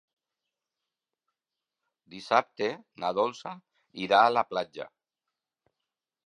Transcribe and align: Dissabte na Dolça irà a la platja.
Dissabte 2.13 2.71
na 3.05 3.13
Dolça 3.19 3.53
irà 4.07 4.23
a 4.23 4.33
la 4.39 4.45
platja. 4.55 4.89